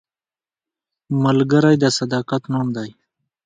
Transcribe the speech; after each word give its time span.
ملګری 1.23 1.75
د 1.83 1.85
صداقت 1.97 2.41
نوم 2.51 2.67
دی 2.75 2.89